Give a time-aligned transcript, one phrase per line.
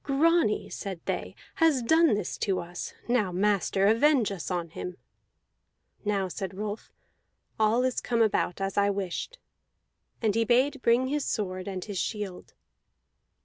[0.03, 2.95] "Grani," said they, "has done this to us.
[3.07, 4.97] Now, master, avenge us on him!"
[6.03, 6.91] "Now," said Rolf,
[7.59, 9.37] "all is come about as I wished."
[10.19, 12.55] And he bade bring his sword and his shield.